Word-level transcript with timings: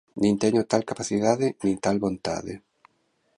Nin 0.21 0.35
teño 0.43 0.61
tal 0.71 0.83
capacidade 0.91 1.47
nin 1.65 1.75
tal 1.85 1.97
vontade. 2.05 2.53